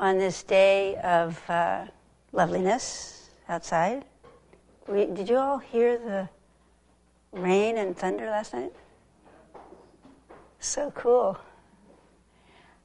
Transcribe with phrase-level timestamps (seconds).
[0.00, 1.84] on this day of uh,
[2.32, 4.02] loveliness outside.
[4.88, 6.28] We, did you all hear the
[7.32, 8.72] rain and thunder last night?
[10.58, 11.38] So cool.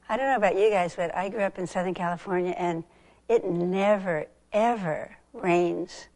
[0.09, 2.84] I don't know about you guys, but I grew up in Southern California and
[3.30, 6.09] it never, ever rains.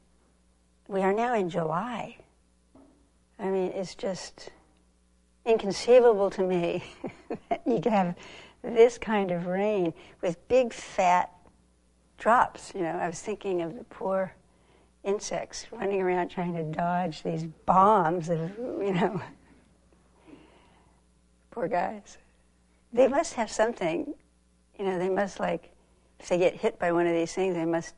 [0.90, 2.18] We are now in July.
[3.40, 4.50] I mean, it's just
[5.46, 6.84] inconceivable to me
[7.50, 8.16] that you could have
[8.62, 11.32] this kind of rain with big fat
[12.18, 12.74] drops.
[12.76, 14.34] You know, I was thinking of the poor
[15.04, 19.22] insects running around trying to dodge these bombs of, you know,
[21.52, 22.18] poor guys.
[22.92, 24.14] They must have something,
[24.78, 25.72] you know, they must like,
[26.20, 27.94] if they get hit by one of these things, they must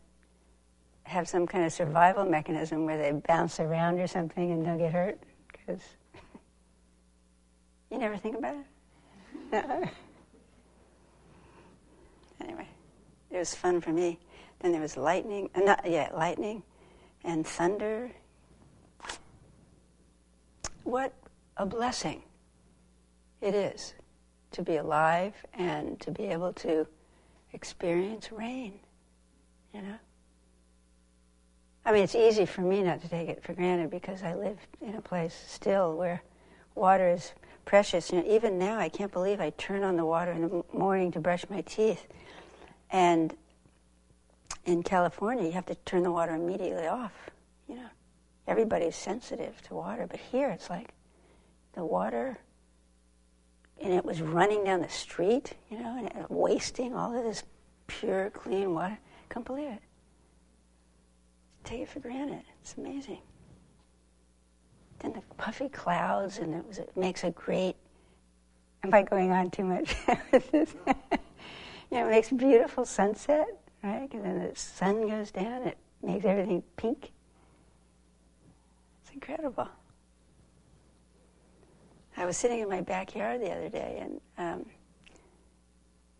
[1.03, 4.91] have some kind of survival mechanism where they bounce around or something and don't get
[4.91, 5.19] hurt.
[5.51, 5.81] Because
[7.91, 8.55] you never think about
[9.51, 9.89] it?
[12.43, 12.67] anyway,
[13.29, 14.19] it was fun for me.
[14.59, 16.63] Then there was lightning, uh, not yeah, lightning
[17.23, 18.11] and thunder.
[20.83, 21.13] What
[21.57, 22.23] a blessing
[23.41, 23.93] it is
[24.51, 26.87] to be alive and to be able to
[27.53, 28.79] experience rain,
[29.73, 29.95] you know?
[31.83, 34.57] I mean, it's easy for me not to take it for granted because I live
[34.81, 36.21] in a place still where
[36.75, 37.33] water is
[37.65, 38.11] precious.
[38.11, 41.11] You know, even now, I can't believe I turn on the water in the morning
[41.13, 42.05] to brush my teeth.
[42.91, 43.35] And
[44.65, 47.13] in California, you have to turn the water immediately off.
[47.67, 47.89] You know,
[48.47, 50.93] everybody's sensitive to water, but here it's like
[51.73, 52.37] the water,
[53.81, 57.43] and it was running down the street, you know, and wasting all of this
[57.87, 58.97] pure, clean water.
[59.29, 59.81] Can't believe it.
[61.63, 62.43] Take it for granted.
[62.61, 63.19] It's amazing.
[64.99, 67.75] Then the puffy clouds, and it, was, it makes a great.
[68.83, 69.95] Am I going on too much?
[71.91, 73.47] you know, it makes a beautiful sunset,
[73.83, 74.07] right?
[74.13, 77.11] And then the sun goes down, it makes everything pink.
[79.03, 79.67] It's incredible.
[82.15, 84.65] I was sitting in my backyard the other day, and um,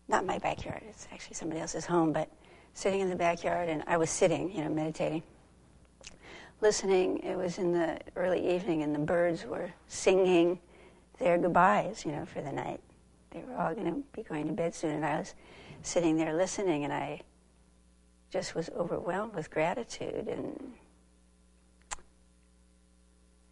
[0.08, 2.28] not my backyard, it's actually somebody else's home, but
[2.74, 5.22] sitting in the backyard, and I was sitting, you know, meditating,
[6.60, 7.18] listening.
[7.18, 10.58] It was in the early evening, and the birds were singing
[11.18, 12.80] their goodbyes, you know, for the night.
[13.30, 15.34] They were all going to be going to bed soon, and I was
[15.86, 17.20] sitting there listening, and I
[18.30, 20.28] just was overwhelmed with gratitude.
[20.28, 20.72] And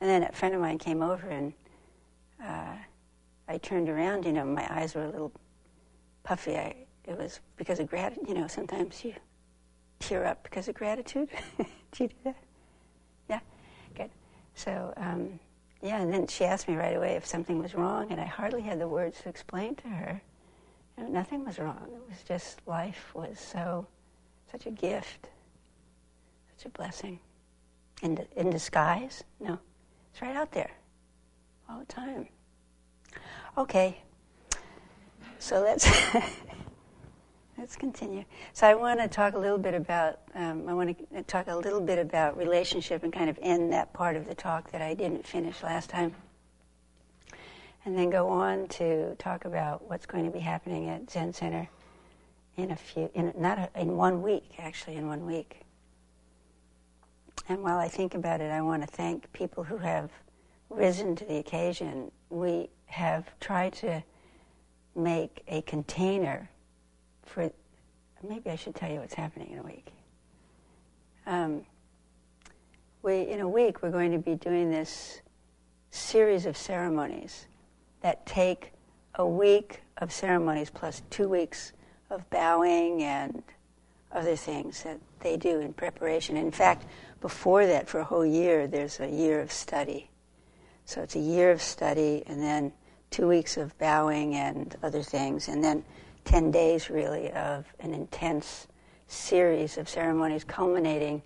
[0.00, 1.52] and then a friend of mine came over, and
[2.42, 2.74] uh,
[3.48, 4.24] I turned around.
[4.24, 5.32] You know, my eyes were a little
[6.22, 6.56] puffy.
[6.56, 6.74] I,
[7.04, 8.28] it was because of gratitude.
[8.28, 9.14] You know, sometimes you
[9.98, 11.28] tear up because of gratitude.
[11.58, 12.36] do you do that?
[13.28, 13.40] Yeah,
[13.94, 14.10] good.
[14.54, 14.92] So.
[14.96, 15.38] Um,
[15.82, 18.60] yeah, and then she asked me right away if something was wrong, and I hardly
[18.60, 20.20] had the words to explain to her
[21.08, 21.88] nothing was wrong.
[21.92, 23.86] It was just life was so,
[24.50, 25.28] such a gift,
[26.56, 27.18] such a blessing.
[28.02, 29.24] In, in disguise?
[29.40, 29.58] No.
[30.12, 30.70] It's right out there
[31.68, 32.28] all the time.
[33.56, 33.98] Okay.
[35.38, 35.88] So let's
[37.58, 38.24] let's continue.
[38.52, 41.56] So I want to talk a little bit about um, I want to talk a
[41.56, 44.94] little bit about relationship and kind of end that part of the talk that I
[44.94, 46.14] didn't finish last time
[47.84, 51.68] and then go on to talk about what's going to be happening at Zen Center
[52.56, 55.62] in a few, in not a, in one week, actually, in one week.
[57.48, 60.10] And while I think about it, I want to thank people who have
[60.68, 62.12] risen to the occasion.
[62.28, 64.02] We have tried to
[64.94, 66.50] make a container
[67.24, 67.50] for.
[68.22, 69.86] Maybe I should tell you what's happening in a week.
[71.26, 71.62] Um,
[73.02, 75.22] we, in a week, we're going to be doing this
[75.90, 77.46] series of ceremonies
[78.02, 78.72] that take
[79.14, 81.72] a week of ceremonies plus two weeks
[82.08, 83.42] of bowing and
[84.12, 86.36] other things that they do in preparation.
[86.36, 86.86] In fact,
[87.20, 90.10] before that, for a whole year, there's a year of study.
[90.84, 92.72] So it's a year of study, and then
[93.10, 95.84] two weeks of bowing and other things, and then
[96.24, 98.66] 10 days really of an intense
[99.06, 101.22] series of ceremonies culminating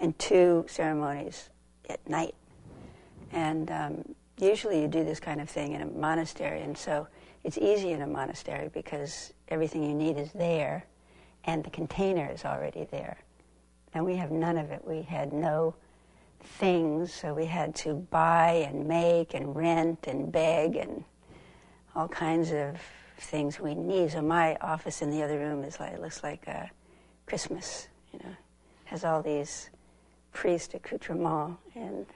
[0.00, 1.50] in two ceremonies
[1.88, 2.34] at night.
[3.32, 7.06] And um, usually you do this kind of thing in a monastery, and so
[7.44, 10.84] it's easy in a monastery because everything you need is there,
[11.44, 13.18] and the container is already there.
[13.94, 14.82] And we have none of it.
[14.86, 15.74] We had no
[16.42, 21.04] things, so we had to buy and make and rent and beg and
[21.94, 22.76] all kinds of
[23.18, 24.12] things we need.
[24.12, 26.70] So my office in the other room is like looks like a
[27.26, 28.34] Christmas, you know,
[28.84, 29.70] has all these
[30.32, 32.06] priest accoutrements and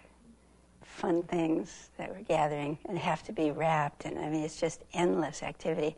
[0.93, 4.05] fun things that we're gathering and have to be wrapped.
[4.05, 5.97] And I mean, it's just endless activity.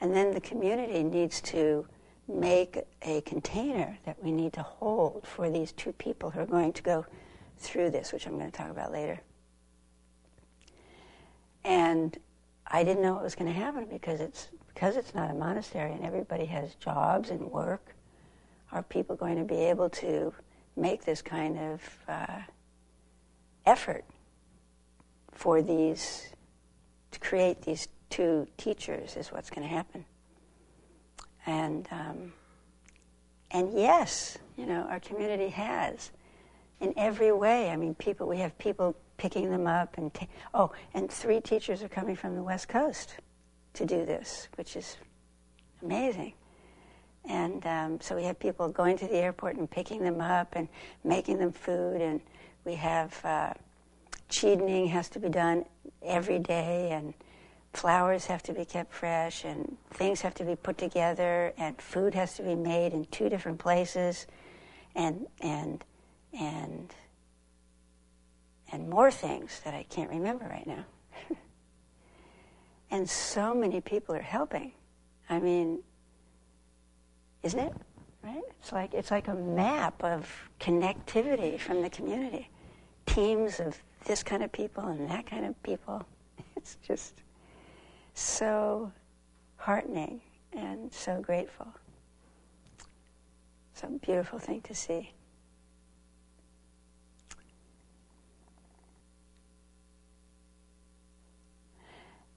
[0.00, 1.86] And then the community needs to
[2.28, 6.72] make a container that we need to hold for these two people who are going
[6.74, 7.06] to go
[7.56, 9.20] through this, which I'm going to talk about later.
[11.64, 12.16] And
[12.66, 15.92] I didn't know what was going to happen because it's because it's not a monastery
[15.92, 17.94] and everybody has jobs and work.
[18.72, 20.34] Are people going to be able to
[20.76, 22.40] make this kind of uh,
[23.64, 24.04] effort
[25.36, 26.28] for these
[27.12, 29.16] to create these two teachers?
[29.16, 30.04] Is what's going to happen.
[31.46, 32.32] And um,
[33.50, 36.10] and yes, you know, our community has
[36.80, 37.70] in every way.
[37.70, 38.26] I mean, people.
[38.26, 42.34] We have people picking them up and ta- oh, and three teachers are coming from
[42.34, 43.14] the West Coast
[43.74, 44.96] to do this, which is
[45.82, 46.34] amazing.
[47.28, 50.68] And um, so we have people going to the airport and picking them up and
[51.02, 52.20] making them food, and
[52.64, 53.52] we have uh,
[54.28, 55.64] cheating has to be done
[56.02, 57.14] every day, and
[57.76, 62.14] flowers have to be kept fresh and things have to be put together and food
[62.14, 64.26] has to be made in two different places
[64.94, 65.84] and and
[66.32, 66.94] and
[68.72, 70.84] and more things that I can't remember right now.
[72.90, 74.72] and so many people are helping.
[75.30, 75.80] I mean,
[77.42, 77.72] isn't it?
[78.24, 78.42] Right?
[78.60, 80.28] It's like it's like a map of
[80.58, 82.48] connectivity from the community.
[83.06, 86.06] Teams of this kind of people and that kind of people.
[86.56, 87.22] It's just
[88.14, 88.90] so
[89.56, 90.20] heartening
[90.52, 91.68] and so grateful.
[93.72, 95.12] It's a beautiful thing to see.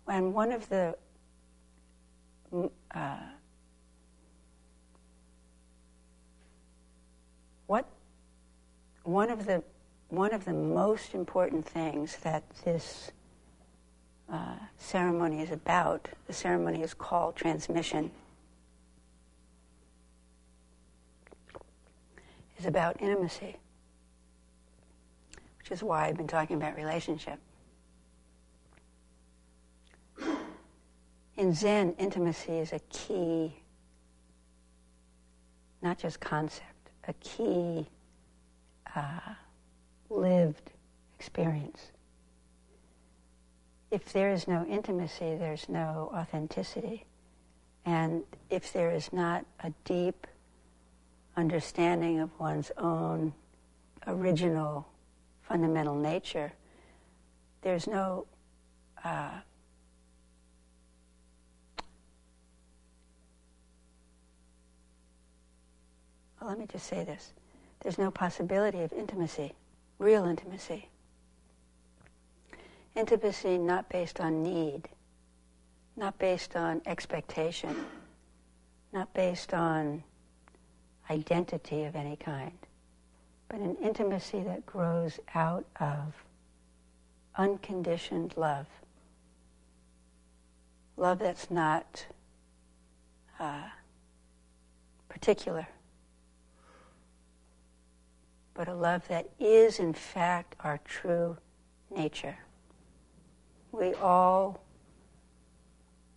[0.07, 0.95] And one of the
[2.94, 3.18] uh,
[7.68, 7.86] what
[9.04, 9.63] one of the
[10.10, 13.12] one of the most important things that this
[14.32, 16.08] uh, ceremony is about.
[16.28, 18.12] The ceremony is called transmission.
[22.58, 23.56] Is about intimacy,
[25.60, 27.40] which is why I've been talking about relationship.
[31.38, 33.56] In Zen, intimacy is a key,
[35.82, 37.88] not just concept, a key
[38.94, 39.20] uh,
[40.10, 40.72] lived
[41.20, 41.92] experience
[43.92, 47.06] if there is no intimacy, there's no authenticity.
[47.86, 50.28] And if there is not a deep
[51.36, 53.34] understanding of one's own
[54.06, 54.88] original
[55.42, 56.52] fundamental nature,
[57.62, 58.28] there's no
[59.04, 59.32] uh,
[66.40, 67.34] well, let me just say this.
[67.80, 69.54] There's no possibility of intimacy,
[70.00, 70.90] real intimacy.
[72.96, 74.90] Intimacy not based on need,
[75.96, 77.75] not based on expectation,
[78.92, 80.04] not based on
[81.10, 82.57] identity of any kind,
[83.50, 86.13] but an intimacy that grows out of
[87.36, 88.68] unconditioned love.
[90.98, 92.06] Love that's not
[93.40, 93.63] uh,
[95.07, 95.68] particular,
[98.60, 101.38] but a love that is, in fact, our true
[101.95, 102.38] nature
[103.72, 104.62] we all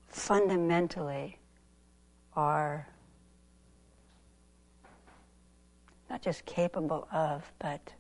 [0.09, 1.39] fundamentally
[2.35, 2.89] are
[6.11, 7.93] not just capable of, but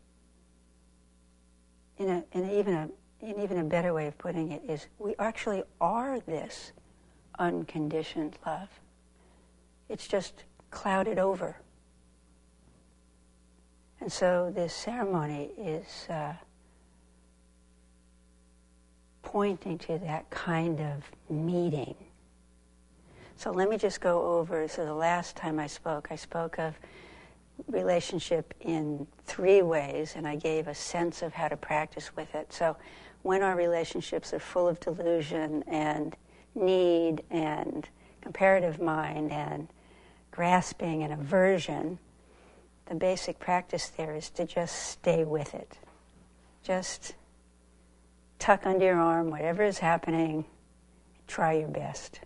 [1.98, 2.88] in, a, in even a
[3.24, 6.72] in even a better way of putting it is we actually are this
[7.38, 8.68] unconditioned love.
[9.88, 11.61] It's just clouded over.
[14.02, 16.32] And so this ceremony is uh,
[19.22, 21.94] pointing to that kind of meeting.
[23.36, 24.66] So let me just go over.
[24.66, 26.74] So the last time I spoke, I spoke of
[27.68, 32.52] relationship in three ways, and I gave a sense of how to practice with it.
[32.52, 32.76] So
[33.22, 36.16] when our relationships are full of delusion and
[36.56, 37.88] need and
[38.20, 39.68] comparative mind and
[40.32, 42.00] grasping and aversion,
[42.86, 45.78] the basic practice there is to just stay with it.
[46.62, 47.14] Just
[48.38, 50.44] tuck under your arm whatever is happening,
[51.26, 52.20] try your best.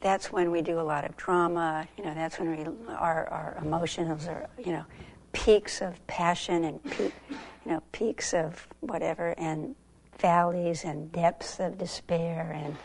[0.00, 3.58] That's when we do a lot of drama, you know, that's when we, our, our
[3.62, 4.84] emotions are, you know,
[5.32, 9.74] peaks of passion and, peak, you know, peaks of whatever, and
[10.18, 12.76] valleys and depths of despair and,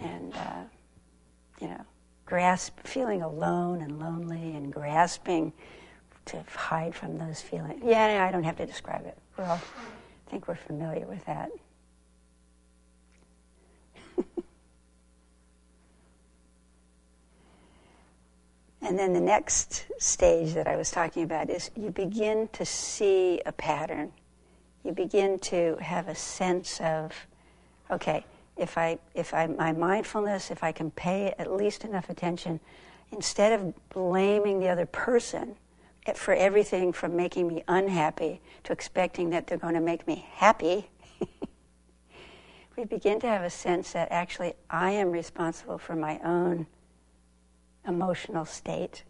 [0.00, 0.62] and uh,
[1.60, 1.84] you know,
[2.32, 5.52] grasp, feeling alone and lonely and grasping
[6.24, 7.82] to hide from those feelings.
[7.84, 9.18] Yeah, I don't have to describe it.
[9.36, 11.50] All, I think we're familiar with that.
[18.84, 23.40] And then the next stage that I was talking about is you begin to see
[23.46, 24.12] a pattern.
[24.84, 27.12] You begin to have a sense of,
[27.90, 28.24] okay,
[28.56, 32.60] if I, if I, my mindfulness, if I can pay at least enough attention,
[33.10, 35.56] instead of blaming the other person
[36.14, 40.90] for everything from making me unhappy to expecting that they're going to make me happy,
[42.76, 46.66] we begin to have a sense that actually I am responsible for my own
[47.86, 49.04] emotional state,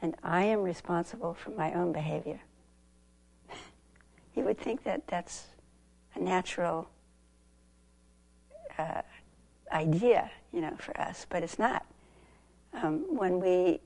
[0.00, 2.40] and I am responsible for my own behavior.
[4.34, 5.46] you would think that that's
[6.14, 6.88] a natural
[8.78, 9.02] uh,
[9.72, 11.84] idea, you know, for us, but it's not.
[12.74, 13.80] Um, when we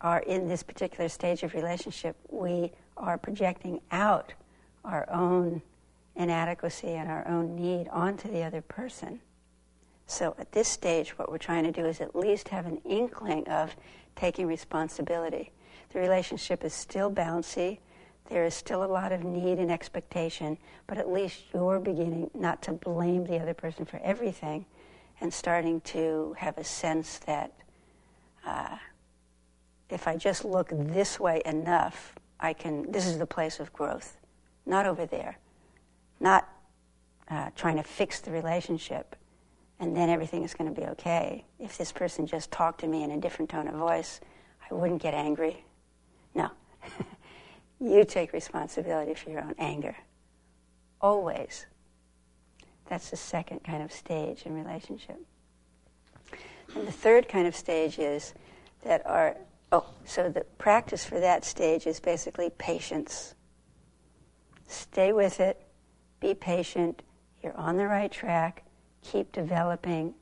[0.00, 4.32] are in this particular stage of relationship, we are projecting out
[4.84, 5.62] our own
[6.16, 9.20] inadequacy and our own need onto the other person.
[10.06, 13.46] So at this stage, what we're trying to do is at least have an inkling
[13.48, 13.76] of
[14.16, 15.50] taking responsibility.
[15.92, 17.78] The relationship is still bouncy.
[18.28, 22.62] There is still a lot of need and expectation, but at least you're beginning not
[22.62, 24.66] to blame the other person for everything
[25.20, 27.52] and starting to have a sense that
[28.46, 28.76] uh,
[29.90, 34.18] if I just look this way enough, I can, this is the place of growth,
[34.66, 35.38] not over there.
[36.20, 36.48] Not
[37.30, 39.16] uh, trying to fix the relationship,
[39.80, 41.44] and then everything is going to be okay.
[41.58, 44.20] If this person just talked to me in a different tone of voice,
[44.70, 45.64] I wouldn't get angry.
[46.34, 46.50] No.
[47.80, 49.96] you take responsibility for your own anger.
[51.00, 51.66] Always.
[52.88, 55.20] That's the second kind of stage in relationship.
[56.74, 58.34] And the third kind of stage is
[58.84, 59.36] that our,
[59.72, 63.34] oh, so the practice for that stage is basically patience.
[64.66, 65.60] Stay with it,
[66.20, 67.02] be patient,
[67.42, 68.64] you're on the right track,
[69.02, 70.14] keep developing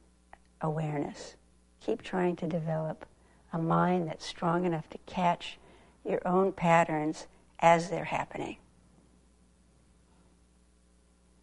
[0.60, 1.34] awareness.
[1.80, 3.06] Keep trying to develop
[3.52, 5.58] a mind that's strong enough to catch
[6.04, 7.26] your own patterns
[7.60, 8.56] as they're happening.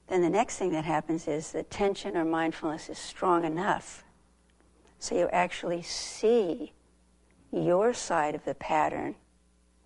[0.07, 4.03] Then the next thing that happens is the tension or mindfulness is strong enough
[5.03, 6.71] so you actually see
[7.51, 9.15] your side of the pattern.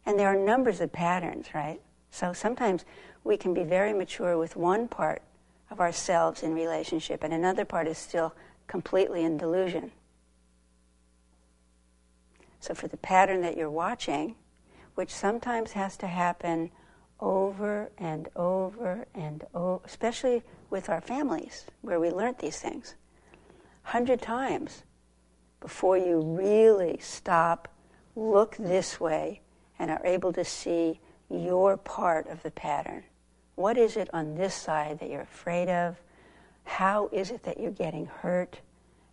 [0.06, 1.82] And there are numbers of patterns, right?
[2.12, 2.86] So sometimes
[3.24, 5.24] we can be very mature with one part
[5.72, 8.36] of ourselves in relationship, and another part is still
[8.68, 9.92] completely in delusion.
[12.60, 14.36] So, for the pattern that you're watching,
[14.98, 16.72] which sometimes has to happen
[17.20, 22.96] over and over and over, especially with our families where we learned these things,
[23.84, 24.82] hundred times
[25.60, 27.68] before you really stop,
[28.16, 29.40] look this way,
[29.78, 31.00] and are able to see
[31.30, 33.04] your part of the pattern.
[33.54, 35.96] What is it on this side that you're afraid of?
[36.64, 38.62] How is it that you're getting hurt?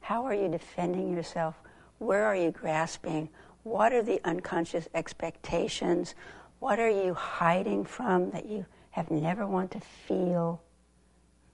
[0.01, 1.57] How are you defending yourself?
[1.99, 3.29] Where are you grasping?
[3.65, 6.15] What are the unconscious expectations?
[6.61, 10.63] What are you hiding from that you have never want to feel?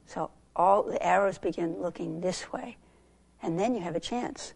[0.07, 2.77] So all the arrows begin looking this way,
[3.43, 4.53] and then you have a chance.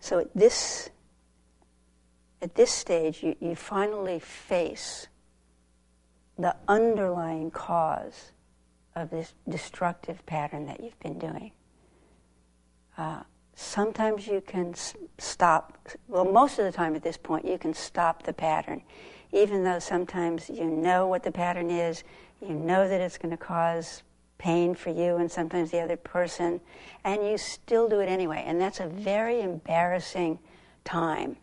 [0.00, 0.90] So at this
[2.40, 5.08] at this stage, you, you finally face
[6.38, 8.30] the underlying cause
[8.94, 11.50] of this destructive pattern that you've been doing.
[12.96, 13.22] Uh,
[13.58, 14.72] sometimes you can
[15.18, 18.80] stop, well, most of the time at this point, you can stop the pattern,
[19.32, 22.04] even though sometimes you know what the pattern is,
[22.40, 24.04] you know that it's going to cause
[24.38, 26.60] pain for you and sometimes the other person,
[27.02, 28.44] and you still do it anyway.
[28.46, 30.38] And that's a very embarrassing
[30.84, 31.36] time.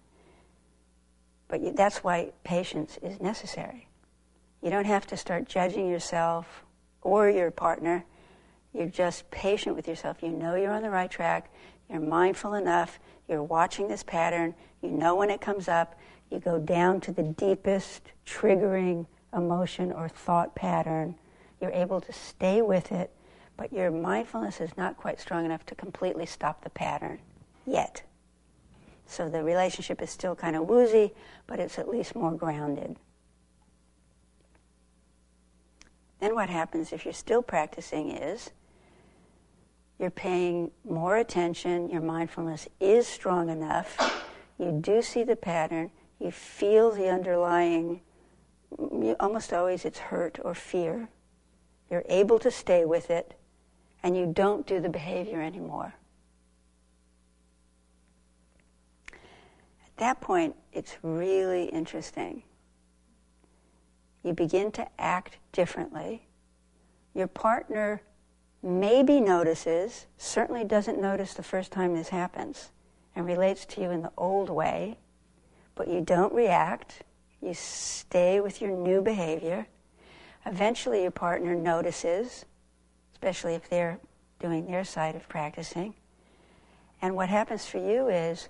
[1.50, 3.90] But that's why patience is necessary.
[4.64, 6.64] You don't have to start judging yourself
[7.02, 8.06] or your partner.
[8.74, 10.24] You're just patient with yourself.
[10.24, 11.52] You know you're on the right track.
[11.90, 13.00] You're mindful enough.
[13.28, 14.56] You're watching this pattern.
[14.82, 15.98] You know when it comes up.
[16.32, 21.16] You go down to the deepest triggering emotion or thought pattern.
[21.62, 23.12] You're able to stay with it,
[23.58, 27.20] but your mindfulness is not quite strong enough to completely stop the pattern
[27.66, 28.04] yet.
[29.06, 31.14] So the relationship is still kind of woozy,
[31.48, 32.98] but it's at least more grounded.
[36.20, 38.50] Then what happens if you're still practicing is
[40.00, 44.24] you're paying more attention, your mindfulness is strong enough,
[44.58, 48.02] you do see the pattern, you feel the underlying,
[49.20, 51.10] almost always it's hurt or fear.
[51.90, 53.36] You're able to stay with it,
[54.02, 55.94] and you don't do the behavior anymore.
[59.12, 62.44] At that point, it's really interesting
[64.26, 66.28] you begin to act differently.
[67.14, 68.02] Your partner
[68.66, 72.72] maybe notices, certainly doesn't notice the first time this happens.
[73.18, 74.98] and relates to you in the old way,
[75.74, 77.04] but you don't react.
[77.42, 79.68] You stay with your new behavior.
[80.46, 82.44] Eventually, your partner notices,
[83.14, 84.00] especially if they're
[84.40, 85.94] doing their side of practicing.
[87.02, 88.50] And what happens for you is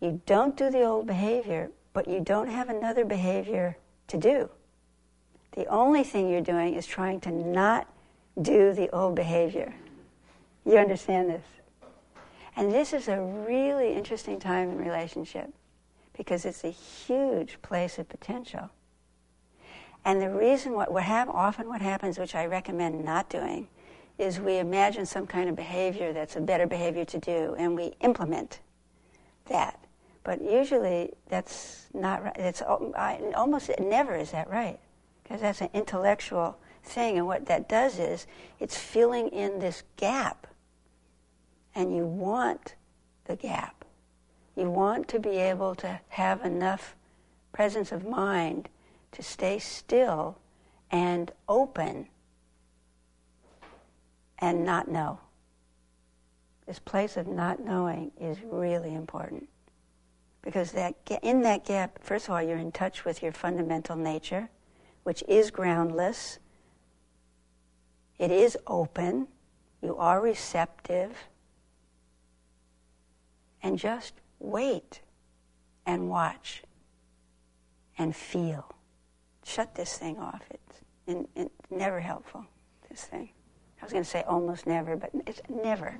[0.00, 3.76] you don't do the old behavior, but you don't have another behavior
[4.08, 4.48] to do.
[5.52, 7.86] The only thing you're doing is trying to not
[8.40, 9.74] do the old behavior.
[10.64, 11.44] You understand this?
[12.56, 15.52] And this is a really interesting time in relationship
[16.16, 18.70] because it's a huge place of potential.
[20.04, 23.68] And the reason what, what have, often what happens, which I recommend not doing,
[24.18, 27.92] is we imagine some kind of behavior that's a better behavior to do, and we
[28.00, 28.60] implement
[29.46, 29.78] that.
[30.24, 32.36] But usually that's not right.
[32.36, 34.78] It's almost never is that right,
[35.22, 38.26] because that's an intellectual thing, and what that does is
[38.58, 40.46] it's filling in this gap
[41.74, 42.74] and you want
[43.26, 43.84] the gap.
[44.56, 46.96] You want to be able to have enough
[47.52, 48.68] presence of mind
[49.12, 50.38] to stay still
[50.90, 52.08] and open
[54.38, 55.20] and not know.
[56.66, 59.48] This place of not knowing is really important
[60.42, 64.48] because that in that gap, first of all, you're in touch with your fundamental nature,
[65.02, 66.38] which is groundless.
[68.18, 69.28] It is open.
[69.82, 71.16] You are receptive
[73.62, 75.00] and just wait
[75.84, 76.62] and watch
[77.98, 78.72] and feel.
[79.44, 80.42] Shut this thing off.
[80.50, 82.44] It's, it's never helpful,
[82.88, 83.30] this thing.
[83.80, 85.96] I was going to say almost never, but it's never.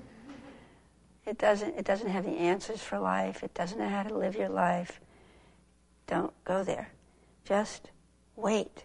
[1.26, 3.42] It doesn't, it doesn't have the answers for life.
[3.42, 5.00] It doesn't know how to live your life.
[6.06, 6.88] Don't go there.
[7.44, 7.90] Just
[8.36, 8.84] wait.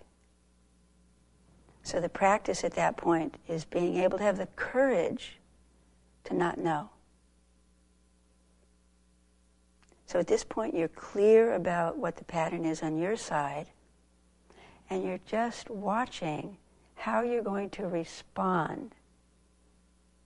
[1.83, 5.39] So the practice at that point is being able to have the courage
[6.25, 6.89] to not know.
[10.05, 13.67] So at this point, you're clear about what the pattern is on your side,
[14.89, 16.57] and you're just watching
[16.95, 18.93] how you're going to respond,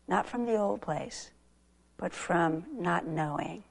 [0.08, 1.32] not from the old place,
[1.98, 3.64] but from not knowing.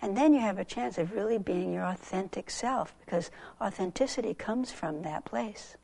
[0.00, 4.70] And then you have a chance of really being your authentic self, because authenticity comes
[4.70, 5.76] from that place,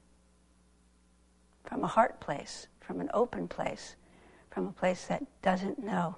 [1.64, 3.96] from a heart place, from an open place,
[4.50, 6.16] from a place that doesn't know.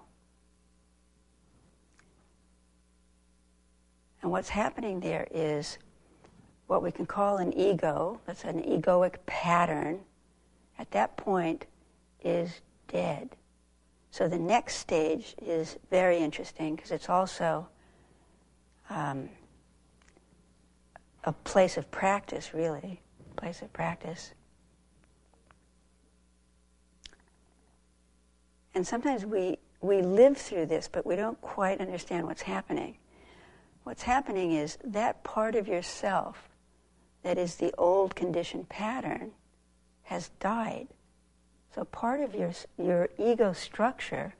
[4.23, 5.79] And what's happening there is
[6.67, 10.01] what we can call an ego, that's an egoic pattern,
[10.79, 11.67] at that point
[12.25, 13.37] is dead.
[14.11, 17.69] So the next stage is very interesting because it's also
[18.91, 19.29] um,
[21.25, 23.01] a place of practice, really,
[23.37, 24.33] place of practice.
[28.77, 32.99] And sometimes we, we live through this, but we don't quite understand what's happening.
[33.85, 36.51] What's happening is that part of yourself
[37.23, 39.31] that is the old conditioned pattern
[40.03, 40.89] has died.
[41.75, 44.35] So part of your, your ego structure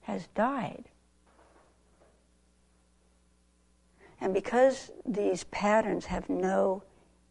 [0.00, 0.84] has died.
[4.18, 6.82] And because these patterns have no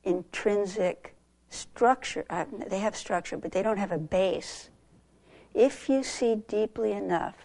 [0.04, 1.16] intrinsic
[1.50, 4.70] structure, uh, they have structure, but they don't have a base.
[5.54, 7.36] If you see deeply enough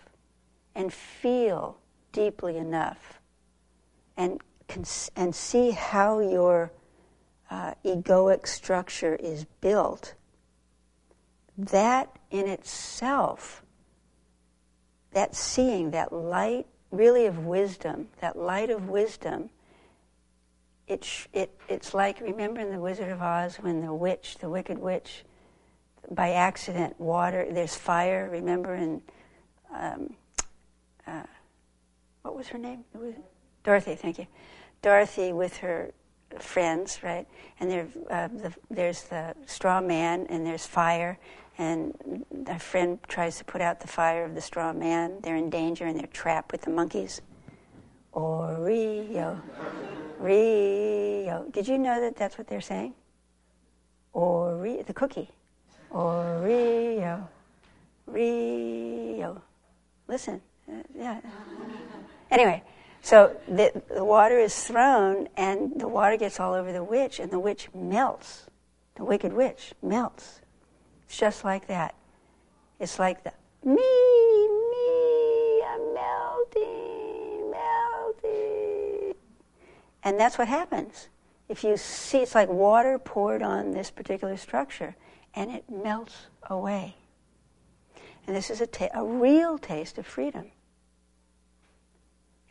[0.75, 1.79] and feel
[2.13, 3.21] deeply enough,
[4.17, 4.41] and,
[5.15, 6.73] and see how your
[7.51, 10.15] uh, egoic structure is built,
[11.57, 13.63] that in itself,
[15.13, 19.51] that seeing, that light really of wisdom, that light of wisdom,
[20.87, 24.79] it, it, it's like, remember in The Wizard of Oz when the witch, the wicked
[24.79, 25.25] witch,
[26.11, 28.75] by accident, water, there's fire, remember?
[28.75, 29.03] And
[29.75, 30.15] um,
[31.07, 31.23] uh,
[32.23, 32.85] what was her name?
[32.95, 33.15] It was,
[33.65, 34.27] Dorothy, thank you.
[34.83, 35.93] Dorothy with her
[36.39, 37.27] friends, right?
[37.61, 41.19] And uh, the, there's the straw man, and there's fire,
[41.59, 45.19] and a friend tries to put out the fire of the straw man.
[45.23, 47.21] They're in danger, and they're trapped with the monkeys.
[48.15, 49.41] Oreo,
[50.19, 51.47] Rio.
[51.51, 52.95] Did you know that that's what they're saying?
[54.15, 55.31] Oreo, the cookie.
[55.93, 57.27] Oreo,
[58.07, 59.43] Rio.
[60.07, 61.21] Listen, uh, yeah.
[62.31, 62.63] Anyway.
[63.01, 67.31] So the, the water is thrown, and the water gets all over the witch, and
[67.31, 68.47] the witch melts.
[68.97, 70.41] The wicked witch melts.
[71.07, 71.95] It's just like that.
[72.81, 73.33] It's like the
[73.65, 79.15] me, me, I'm melting, melting.
[80.03, 81.09] And that's what happens.
[81.49, 84.97] If you see, it's like water poured on this particular structure,
[85.35, 86.97] and it melts away.
[88.27, 90.51] And this is a, ta- a real taste of freedom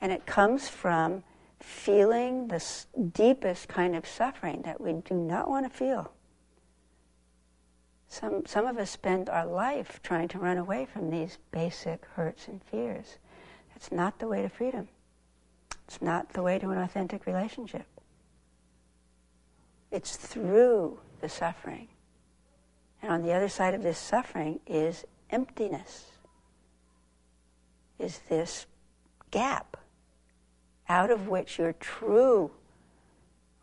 [0.01, 1.23] And it comes from
[1.59, 2.63] feeling the
[3.13, 6.11] deepest kind of suffering that we do not want to feel.
[8.07, 12.47] Some, some of us spend our life trying to run away from these basic hurts
[12.47, 13.17] and fears.
[13.73, 14.87] That's not the way to freedom.
[15.87, 17.85] It's not the way to an authentic relationship.
[19.91, 21.87] It's through the suffering.
[23.07, 26.11] And on the other side of this suffering is emptiness,
[27.97, 28.65] is this
[29.31, 29.77] gap
[30.89, 32.51] out of which your true,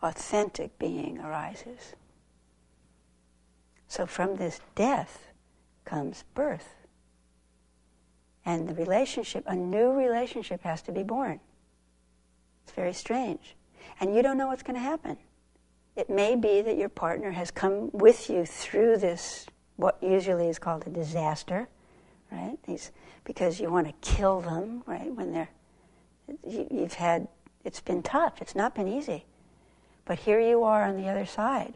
[0.00, 1.94] authentic being arises.
[3.87, 5.28] So from this death
[5.85, 6.87] comes birth.
[8.46, 11.38] And the relationship, a new relationship has to be born.
[12.62, 13.57] It's very strange.
[14.00, 15.18] And you don't know what's going to happen.
[15.96, 20.59] It may be that your partner has come with you through this, what usually is
[20.59, 21.68] called a disaster,
[22.33, 22.59] right?
[23.24, 25.12] Because you want to kill them, right?
[25.12, 25.50] When they're,
[26.46, 27.28] you, you've had,
[27.64, 28.42] it's been tough.
[28.42, 29.24] It's not been easy.
[30.04, 31.74] But here you are on the other side.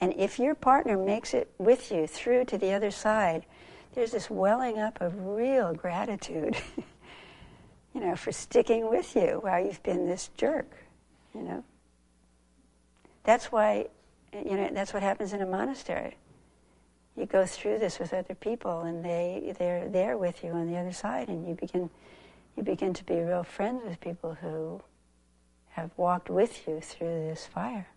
[0.00, 3.46] And if your partner makes it with you through to the other side,
[3.94, 6.56] there's this welling up of real gratitude,
[7.94, 10.70] you know, for sticking with you while you've been this jerk,
[11.34, 11.64] you know.
[13.24, 13.86] That's why,
[14.32, 16.16] you know, that's what happens in a monastery.
[17.16, 20.78] You go through this with other people, and they they're there with you on the
[20.78, 21.90] other side, and you begin
[22.56, 24.80] you begin to be real friends with people who
[25.70, 27.88] have walked with you through this fire.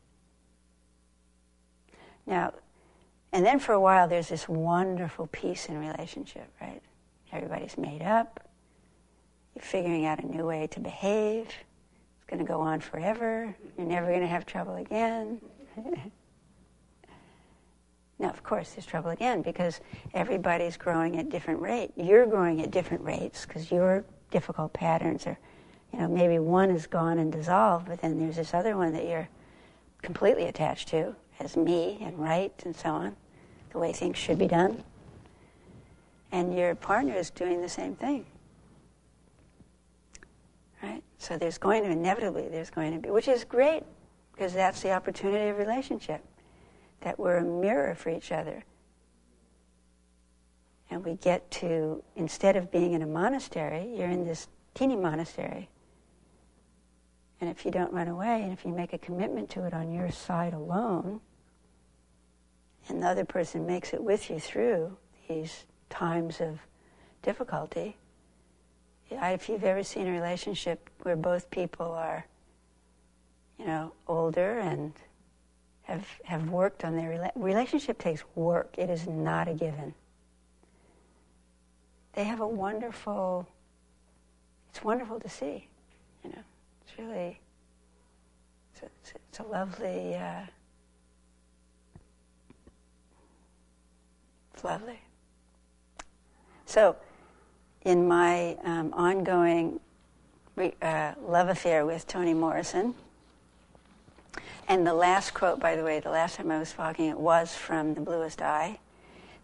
[2.26, 2.54] Now,
[3.32, 6.82] and then for a while, there's this wonderful peace in relationship, right?
[7.32, 8.48] Everybody's made up.
[9.54, 11.50] You're figuring out a new way to behave
[12.28, 13.56] going to go on forever.
[13.78, 15.40] You're never going to have trouble again.
[18.20, 19.82] now, of course, there's trouble again because
[20.14, 21.92] everybody's growing at different rate.
[21.96, 25.38] You're growing at different rates because your difficult patterns are,
[25.94, 29.06] you know, maybe one is gone and dissolved, but then there's this other one that
[29.06, 29.30] you're
[30.02, 33.16] completely attached to as me and right and so on,
[33.72, 34.84] the way things should be done.
[36.32, 38.26] And your partner is doing the same thing.
[41.26, 43.82] So there's going to inevitably there's going to be, which is great
[44.32, 46.24] because that's the opportunity of relationship,
[47.02, 48.64] that we're a mirror for each other.
[50.92, 55.68] And we get to, instead of being in a monastery, you're in this teeny monastery.
[57.42, 59.92] And if you don't run away, and if you make a commitment to it on
[59.92, 61.22] your side alone,
[62.88, 64.96] and the other person makes it with you through
[65.28, 66.60] these times of
[67.24, 67.98] difficulty,
[69.10, 72.26] if you've ever seen a relationship where both people are,
[73.60, 74.94] you know, older and
[75.84, 78.76] have have worked on their rela- relationship takes work.
[78.78, 79.94] It is not a given.
[82.14, 83.48] They have a wonderful.
[84.70, 85.68] It's wonderful to see,
[86.24, 86.44] you know.
[86.82, 87.40] It's really.
[88.74, 90.16] It's a, it's a lovely.
[90.16, 90.46] Uh,
[94.54, 95.00] it's lovely.
[96.66, 96.96] So
[97.86, 99.80] in my um, ongoing
[100.82, 102.96] uh, love affair with Toni Morrison.
[104.68, 107.54] And the last quote, by the way, the last time I was talking, it was
[107.54, 108.80] from The Bluest Eye.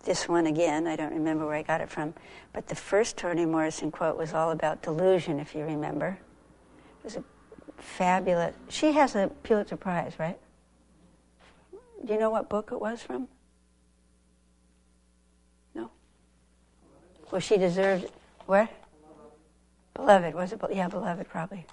[0.04, 2.16] This one again, I don't remember where I got it from,
[2.54, 6.18] but the first Toni Morrison quote was all about delusion, if you remember.
[7.00, 7.24] It was a
[7.78, 8.56] fabulous.
[8.68, 10.40] She has a Pulitzer Prize, right?
[12.04, 13.28] Do you know what book it was from?
[15.76, 15.92] No.
[17.30, 18.10] Well, she deserved
[18.46, 18.70] where?
[19.94, 20.34] Beloved.
[20.34, 20.62] Was it?
[20.72, 21.66] Yeah, beloved, probably.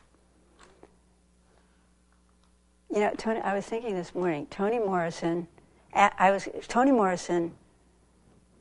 [2.93, 3.41] You know, Tony.
[3.41, 5.47] I was thinking this morning, Toni Morrison,
[5.95, 7.53] I was, Toni Morrison,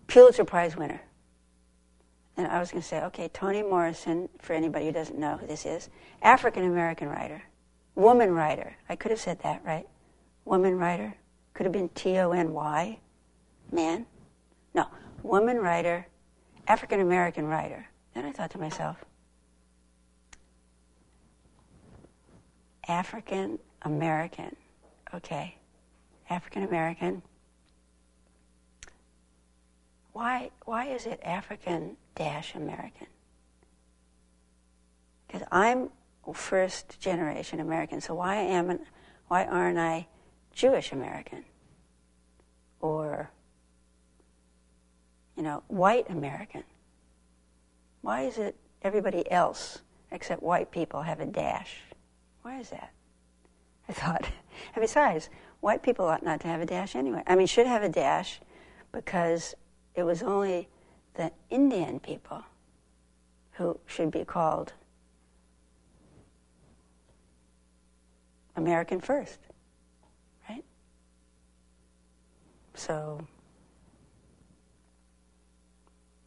[0.08, 1.02] Pulitzer Prize winner.
[2.36, 5.48] And I was going to say, okay, Toni Morrison, for anybody who doesn't know who
[5.48, 5.90] this is,
[6.22, 7.42] African American writer,
[7.96, 8.76] woman writer.
[8.88, 9.88] I could have said that, right?
[10.46, 11.16] Woman writer.
[11.54, 13.00] Could have been T O N Y,
[13.72, 14.06] man.
[14.76, 14.86] No,
[15.24, 16.06] woman writer,
[16.68, 17.88] African American writer.
[18.18, 19.06] Then I thought to myself,
[22.88, 24.56] African American,
[25.14, 25.56] okay,
[26.28, 27.22] African American.
[30.14, 33.06] Why, why is it African dash American?
[35.28, 35.92] Because I'm
[36.34, 38.80] first generation American, so why am
[39.28, 40.08] why aren't I
[40.54, 41.46] Jewish American?
[42.80, 43.30] Or,
[45.36, 46.64] you know, white American?
[48.02, 49.80] Why is it everybody else
[50.12, 51.82] except white people have a dash?
[52.42, 52.92] Why is that?
[53.90, 54.30] I thought.
[54.74, 55.30] And besides,
[55.60, 57.22] white people ought not to have a dash anyway.
[57.28, 58.42] I mean, should have a dash
[58.92, 59.54] because
[59.94, 60.68] it was only
[61.14, 62.44] the Indian people
[63.52, 64.74] who should be called
[68.56, 69.40] American first,
[70.50, 70.64] right?
[72.74, 73.28] So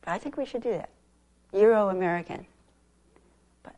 [0.07, 0.91] I think we should do that.
[1.53, 2.47] Euro American.
[3.63, 3.75] But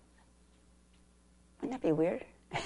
[1.60, 2.24] wouldn't that be weird?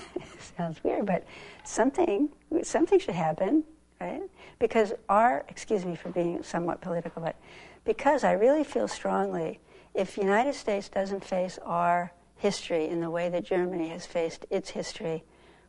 [0.56, 1.24] Sounds weird, but
[1.64, 2.28] something
[2.62, 3.64] something should happen,
[4.00, 4.22] right?
[4.58, 7.36] Because our excuse me for being somewhat political, but
[7.84, 9.60] because I really feel strongly
[9.94, 14.44] if the United States doesn't face our history in the way that Germany has faced
[14.50, 15.24] its history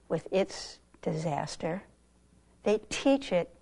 [0.10, 1.84] with its disaster,
[2.64, 3.54] they teach it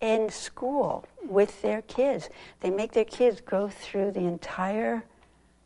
[0.00, 2.28] in school with their kids.
[2.60, 5.04] They make their kids go through the entire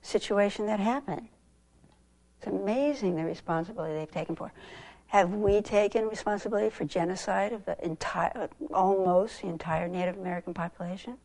[0.02, 1.28] situation that happened.
[2.38, 4.52] It's amazing the responsibility they've taken for.
[5.06, 11.18] Have we taken responsibility for genocide of the entire, almost the entire Native American population?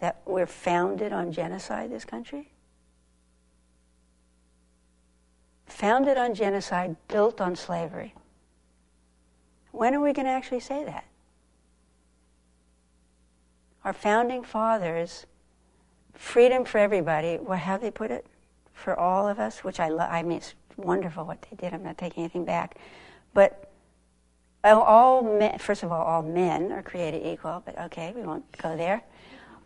[0.00, 2.50] That we're founded on genocide, this country?
[5.66, 8.14] Founded on genocide, built on slavery.
[9.70, 11.04] When are we going to actually say that?
[13.84, 15.26] Our founding fathers,
[16.14, 18.26] freedom for everybody, well, how they put it?
[18.72, 20.08] For all of us, which I love.
[20.10, 21.74] I mean, it's wonderful what they did.
[21.74, 22.76] I'm not taking anything back.
[23.34, 23.70] But
[24.64, 28.76] all men, first of all, all men are created equal, but okay, we won't go
[28.76, 29.02] there.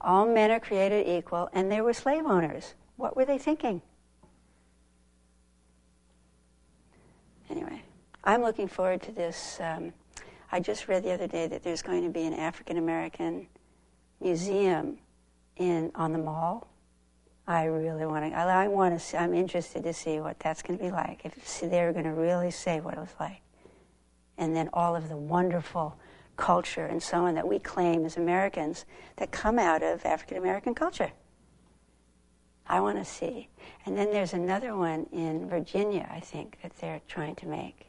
[0.00, 2.74] All men are created equal, and they were slave owners.
[2.96, 3.82] What were they thinking?
[7.50, 7.82] Anyway,
[8.24, 9.58] I'm looking forward to this.
[9.60, 9.92] Um,
[10.50, 13.46] I just read the other day that there's going to be an African American
[14.20, 14.98] museum
[15.56, 16.68] in on the mall.
[17.46, 18.36] I really want to.
[18.36, 19.04] I, want to.
[19.04, 21.24] See, I'm interested to see what that's going to be like.
[21.24, 23.40] If they're going to really say what it was like,
[24.36, 25.96] and then all of the wonderful
[26.36, 28.84] culture and so on that we claim as Americans
[29.16, 31.12] that come out of African American culture.
[32.68, 33.48] I want to see.
[33.84, 37.85] And then there's another one in Virginia, I think, that they're trying to make.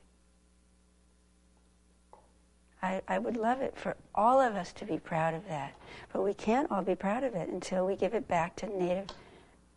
[2.82, 5.74] I, I would love it for all of us to be proud of that.
[6.14, 9.08] But we can't all be proud of it until we give it back to Native,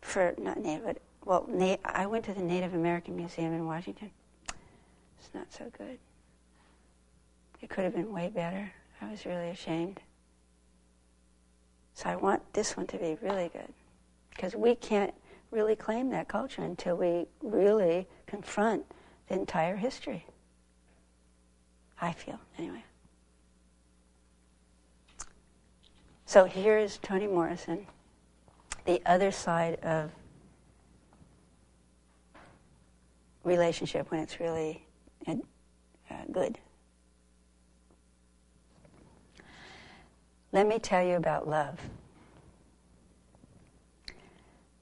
[0.01, 4.11] for not Native, but, well, Na- I went to the Native American Museum in Washington.
[5.19, 5.97] It's not so good.
[7.61, 8.71] It could have been way better.
[9.01, 9.99] I was really ashamed.
[11.93, 13.73] So I want this one to be really good.
[14.29, 15.13] Because we can't
[15.51, 18.85] really claim that culture until we really confront
[19.27, 20.25] the entire history.
[21.99, 22.83] I feel, anyway.
[26.31, 27.85] So here is Toni Morrison,
[28.85, 30.11] the other side of
[33.43, 34.85] relationship when it's really
[35.27, 35.33] uh,
[36.31, 36.57] good.
[40.53, 41.77] Let me tell you about love.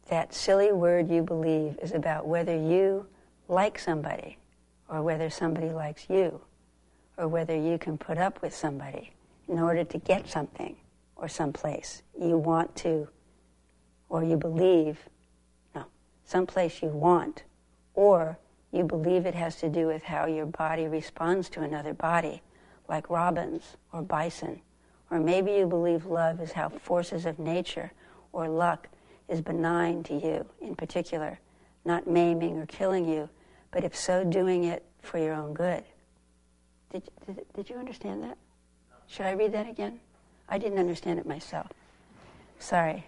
[0.10, 3.08] That silly word you believe is about whether you
[3.48, 4.38] like somebody
[4.88, 6.42] or whether somebody likes you
[7.18, 9.14] or whether you can put up with somebody
[9.48, 10.76] in order to get something
[11.20, 13.08] or someplace you want to,
[14.08, 14.98] or you believe,
[15.76, 15.86] no,
[16.24, 17.44] someplace you want,
[17.94, 18.40] or
[18.72, 22.42] you believe it has to do with how your body responds to another body,
[22.88, 24.62] like robins or bison.
[25.12, 27.92] Or maybe you believe love is how forces of nature
[28.32, 28.88] or luck
[29.28, 31.40] is benign to you in particular,
[31.84, 33.30] not maiming or killing you,
[33.72, 35.84] but if so, doing it for your own good.
[36.92, 38.38] Did, did, did you understand that?
[39.08, 40.00] Should I read that again?
[40.50, 41.68] I didn't understand it myself.
[42.60, 43.06] Sorry.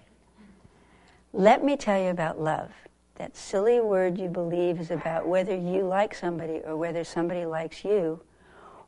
[1.33, 2.71] Let me tell you about love.
[3.15, 7.83] That silly word you believe is about whether you like somebody or whether somebody likes
[7.83, 8.21] you,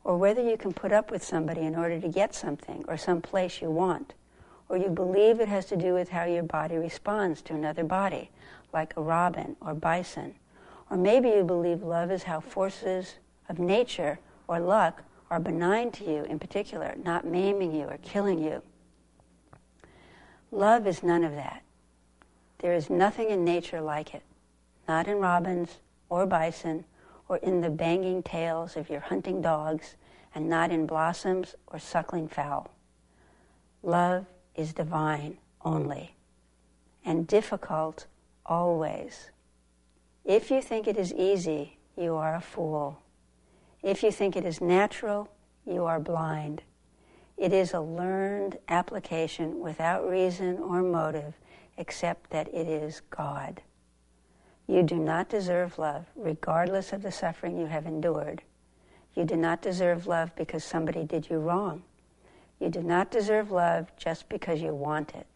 [0.04, 3.22] or whether you can put up with somebody in order to get something or some
[3.22, 4.14] place you want,
[4.68, 8.30] or you believe it has to do with how your body responds to another body,
[8.72, 10.34] like a robin or bison,
[10.90, 13.14] or maybe you believe love is how forces
[13.48, 15.02] of nature or luck
[15.34, 18.62] are benign to you in particular, not maiming you or killing you.
[20.52, 21.64] Love is none of that.
[22.58, 24.22] There is nothing in nature like it,
[24.86, 26.84] not in robins or bison
[27.28, 29.96] or in the banging tails of your hunting dogs,
[30.36, 32.70] and not in blossoms or suckling fowl.
[33.82, 36.14] Love is divine only,
[37.04, 38.06] and difficult
[38.46, 39.30] always.
[40.24, 43.00] If you think it is easy, you are a fool.
[43.84, 45.28] If you think it is natural,
[45.66, 46.62] you are blind.
[47.36, 51.34] It is a learned application without reason or motive
[51.76, 53.60] except that it is God.
[54.66, 58.42] You do not deserve love, regardless of the suffering you have endured.
[59.14, 61.82] You do not deserve love because somebody did you wrong.
[62.60, 65.26] You do not deserve love just because you want it.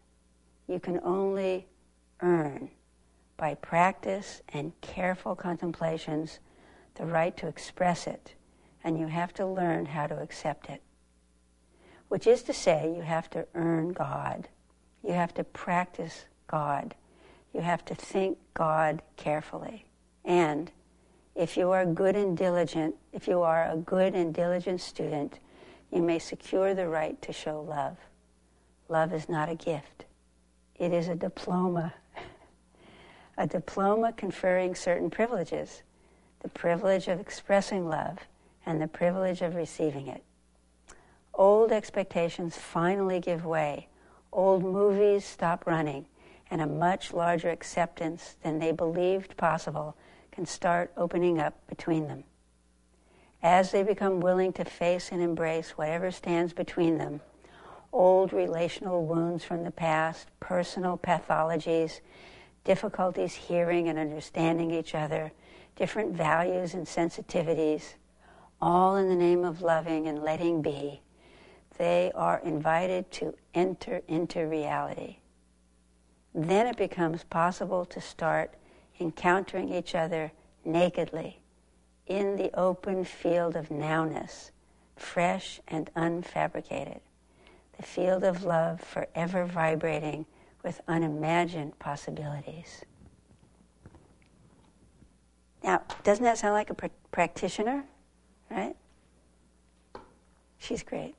[0.67, 1.67] You can only
[2.21, 2.71] earn
[3.37, 6.39] by practice and careful contemplations
[6.95, 8.33] the right to express it,
[8.83, 10.81] and you have to learn how to accept it.
[12.07, 14.47] Which is to say, you have to earn God.
[15.03, 16.95] You have to practice God.
[17.53, 19.85] You have to think God carefully.
[20.25, 20.71] And
[21.35, 25.39] if you are good and diligent, if you are a good and diligent student,
[25.91, 27.97] you may secure the right to show love.
[28.87, 30.05] Love is not a gift.
[30.75, 31.93] It is a diploma.
[33.37, 35.83] a diploma conferring certain privileges.
[36.41, 38.19] The privilege of expressing love
[38.69, 40.23] and the privilege of receiving it.
[41.33, 43.87] Old expectations finally give way.
[44.31, 46.05] Old movies stop running
[46.51, 49.97] and a much larger acceptance than they believed possible
[50.31, 52.23] can start opening up between them.
[53.41, 57.21] As they become willing to face and embrace whatever stands between them,
[57.91, 62.01] old relational wounds from the past, personal pathologies,
[62.65, 65.31] difficulties hearing and understanding each other,
[65.75, 67.95] different values and sensitivities,
[68.61, 71.01] all in the name of loving and letting be,
[71.77, 75.17] they are invited to enter into reality
[76.33, 78.53] then it becomes possible to start
[78.99, 80.31] encountering each other
[80.63, 81.39] nakedly
[82.07, 84.51] in the open field of nowness,
[84.95, 86.99] fresh and unfabricated,
[87.77, 90.25] the field of love forever vibrating
[90.63, 92.83] with unimagined possibilities.
[95.63, 97.83] Now, doesn't that sound like a pr- practitioner?
[98.49, 98.75] Right?
[100.57, 101.15] She's great.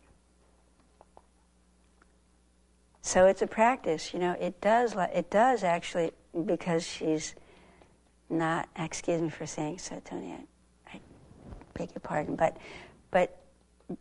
[3.02, 4.36] So it's a practice, you know.
[4.40, 4.94] It does.
[5.14, 6.12] It does actually
[6.44, 7.34] because she's
[8.28, 8.68] not.
[8.76, 10.36] Excuse me for saying so, Tony.
[10.86, 11.00] I, I
[11.74, 12.56] beg your pardon, but
[13.10, 13.40] but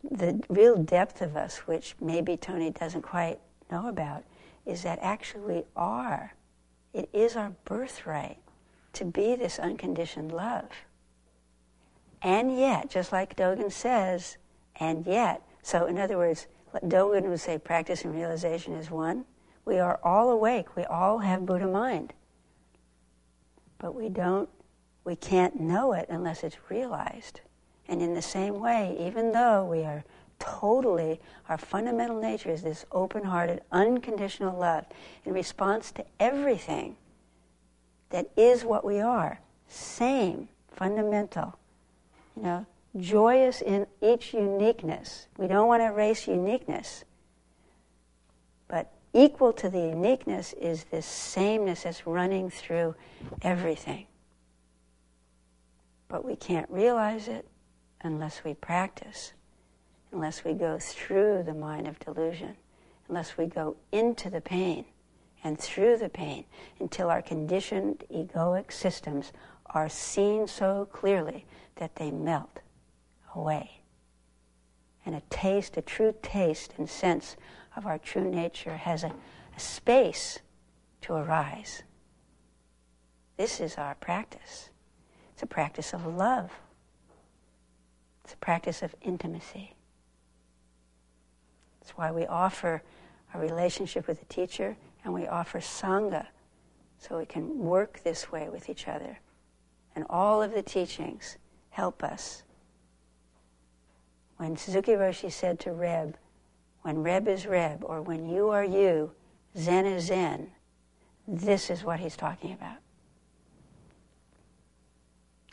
[0.08, 3.40] the real depth of us, which maybe Tony doesn't quite
[3.70, 4.24] know about,
[4.66, 6.34] is that actually we are.
[6.92, 8.38] It is our birthright
[8.92, 10.68] to be this unconditioned love.
[12.22, 14.36] And yet, just like Dogen says,
[14.76, 19.24] and yet, so in other words, Dogen would say practice and realization is one.
[19.64, 20.76] We are all awake.
[20.76, 22.12] We all have Buddha mind.
[23.78, 24.48] But we don't,
[25.04, 27.40] we can't know it unless it's realized.
[27.88, 30.04] And in the same way, even though we are
[30.38, 34.86] totally, our fundamental nature is this open hearted, unconditional love
[35.24, 36.96] in response to everything
[38.10, 41.56] that is what we are, same, fundamental.
[42.36, 42.66] You know,
[42.98, 45.26] joyous in each uniqueness.
[45.36, 47.04] We don't want to erase uniqueness.
[48.68, 52.94] But equal to the uniqueness is this sameness that's running through
[53.42, 54.06] everything.
[56.08, 57.46] But we can't realize it
[58.02, 59.32] unless we practice,
[60.12, 62.56] unless we go through the mind of delusion,
[63.08, 64.84] unless we go into the pain
[65.42, 66.44] and through the pain
[66.78, 69.32] until our conditioned egoic systems
[69.74, 72.60] are seen so clearly that they melt
[73.34, 73.82] away.
[75.06, 77.36] And a taste, a true taste and sense
[77.76, 79.12] of our true nature has a,
[79.56, 80.40] a space
[81.02, 81.82] to arise.
[83.36, 84.68] This is our practice.
[85.32, 86.50] It's a practice of love.
[88.24, 89.74] It's a practice of intimacy.
[91.80, 92.82] That's why we offer
[93.32, 96.26] a relationship with a teacher and we offer Sangha
[96.98, 99.18] so we can work this way with each other.
[99.94, 101.36] And all of the teachings
[101.70, 102.42] help us
[104.40, 106.16] when Suzuki Roshi said to Reb,
[106.80, 109.12] when Reb is Reb, or when you are you,
[109.54, 110.50] Zen is Zen,
[111.28, 112.78] this is what he's talking about.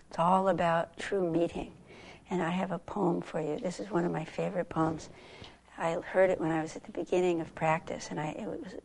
[0.08, 1.74] It's all about true meeting.
[2.30, 3.60] And I have a poem for you.
[3.60, 5.10] This is one of my favorite poems.
[5.78, 8.76] I heard it when I was at the beginning of practice, and I, was,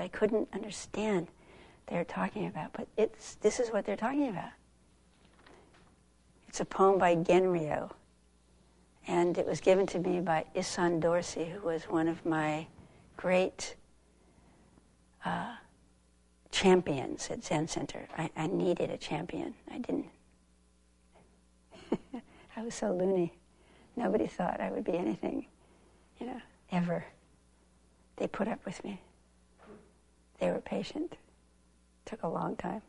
[0.00, 1.28] I couldn't understand
[1.86, 4.50] they're talking about, but it's, this is what they're talking about.
[6.54, 7.90] It's a poem by Genryo,
[9.08, 12.68] and it was given to me by Issan Dorsey, who was one of my
[13.16, 13.74] great
[15.24, 15.56] uh,
[16.52, 18.06] champions at Zen Center.
[18.16, 19.54] I, I needed a champion.
[19.68, 20.06] I didn't.
[22.56, 23.32] I was so loony.
[23.96, 25.46] Nobody thought I would be anything,
[26.20, 26.40] you know,
[26.70, 27.04] ever.
[28.14, 29.00] They put up with me.
[30.38, 31.16] They were patient.
[32.04, 32.82] Took a long time.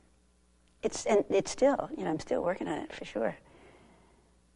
[0.83, 3.35] It's and it's still, you know, I'm still working on it for sure.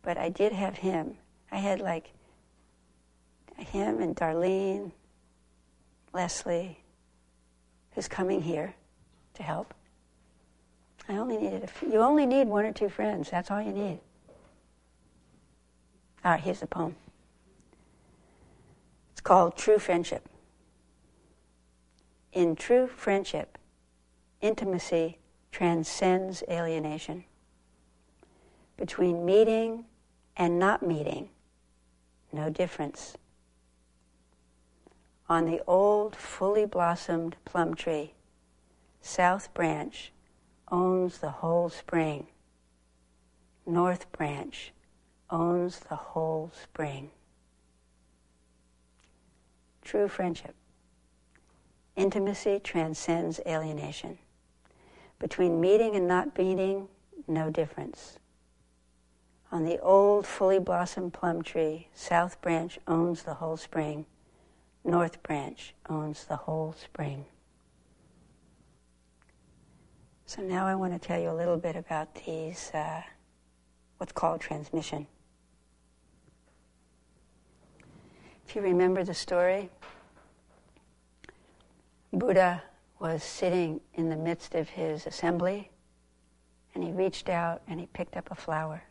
[0.02, 1.18] But I did have him
[1.52, 2.12] I had like
[3.58, 4.92] him and Darlene,
[6.14, 6.80] Leslie,
[7.92, 8.74] who's coming here
[9.36, 9.74] to help.
[11.08, 11.92] I only needed a few.
[11.92, 13.32] You only need one or two friends.
[13.32, 14.00] That's all you need.
[16.24, 16.96] All right, here's the poem.
[19.12, 20.30] It's called True Friendship.
[22.32, 23.58] In true friendship,
[24.40, 25.18] intimacy
[25.52, 27.24] transcends alienation.
[28.80, 29.84] Between meeting
[30.38, 31.28] and not meeting,
[32.32, 33.18] no difference.
[35.28, 38.14] On the old, fully blossomed plum tree,
[39.02, 40.14] South Branch
[40.72, 42.28] owns the whole spring.
[43.66, 44.72] North Branch
[45.30, 47.12] owns the whole spring.
[49.82, 50.56] True friendship.
[51.98, 54.20] Intimacy transcends alienation.
[55.20, 56.88] Between meeting and not meeting,
[57.28, 58.19] no difference.
[59.52, 64.06] On the old, fully blossomed plum tree, South Branch owns the whole spring.
[64.84, 67.26] North Branch owns the whole spring.
[70.28, 73.02] So now I want to tell you a little bit about these, uh,
[73.98, 75.08] what's called transmission.
[78.48, 79.72] If you remember the story,
[82.14, 82.62] Buddha
[83.00, 85.72] was sitting in the midst of his assembly
[86.76, 88.84] and he reached out and he picked up a flower.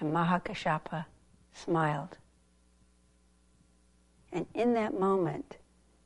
[0.00, 1.04] And Mahakashapa
[1.52, 2.16] smiled.
[4.32, 5.56] And in that moment,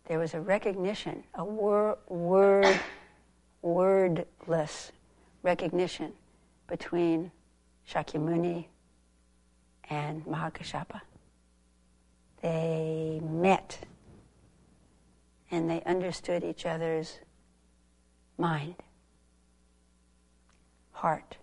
[0.07, 2.81] there was a recognition, a wor- word,
[3.63, 4.93] wordless
[5.43, 6.13] recognition
[6.67, 7.31] between
[7.89, 8.67] Shakyamuni
[9.89, 11.01] and Mahakashapa.
[12.43, 13.79] They met
[15.51, 17.19] and they understood each other's
[18.39, 18.75] mind,
[20.93, 21.37] heart.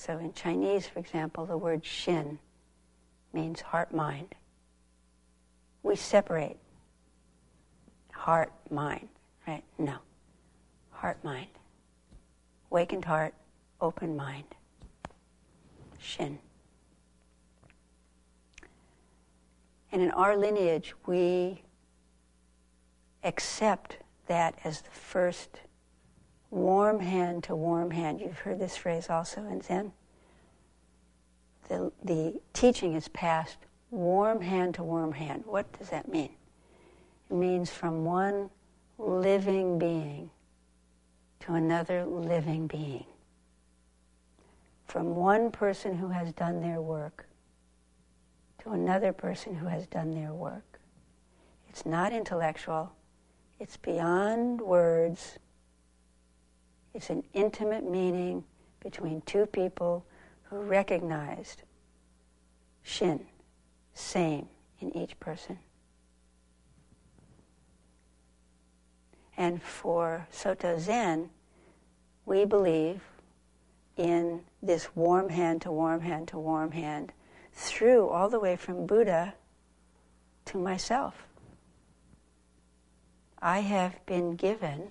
[0.00, 2.38] So in Chinese, for example, the word shin
[3.34, 4.34] means heart mind.
[5.82, 6.56] We separate
[8.10, 9.10] heart mind,
[9.46, 9.62] right?
[9.76, 9.96] No.
[10.90, 11.50] Heart mind.
[12.70, 13.34] Wakened heart,
[13.78, 14.46] open mind.
[15.98, 16.38] Shin.
[19.92, 21.60] And in our lineage, we
[23.22, 23.98] accept
[24.28, 25.60] that as the first
[26.50, 28.20] warm hand to warm hand.
[28.20, 29.92] You've heard this phrase also in Zen.
[31.68, 33.58] The, the teaching is passed
[33.90, 35.44] warm hand to warm hand.
[35.46, 36.30] What does that mean?
[37.30, 38.50] It means from one
[38.98, 40.30] living being
[41.40, 43.06] to another living being.
[44.86, 47.26] From one person who has done their work
[48.62, 50.80] to another person who has done their work.
[51.68, 52.92] It's not intellectual,
[53.58, 55.38] it's beyond words.
[56.94, 58.44] It's an intimate meaning
[58.80, 60.04] between two people
[60.44, 61.62] who recognized
[62.82, 63.26] shin,
[63.94, 64.48] same
[64.80, 65.58] in each person.
[69.36, 71.30] And for Soto Zen,
[72.26, 73.00] we believe
[73.96, 77.12] in this warm hand to warm hand to warm hand
[77.52, 79.34] through all the way from Buddha
[80.46, 81.26] to myself.
[83.40, 84.90] I have been given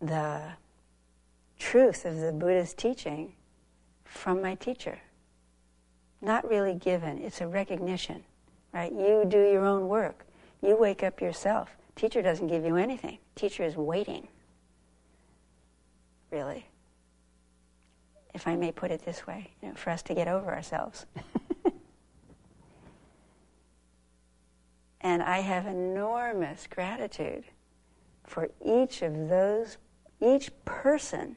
[0.00, 0.42] the
[1.58, 3.34] truth of the Buddha's teaching
[4.04, 4.98] from my teacher.
[6.20, 8.24] Not really given, it's a recognition,
[8.72, 8.92] right?
[8.92, 10.26] You do your own work.
[10.62, 11.70] You wake up yourself.
[11.96, 13.18] Teacher doesn't give you anything.
[13.34, 14.28] Teacher is waiting.
[16.30, 16.66] Really.
[18.34, 21.06] If I may put it this way, you know, for us to get over ourselves.
[25.00, 27.44] And I have enormous gratitude
[28.26, 29.78] for each of those,
[30.20, 31.36] each person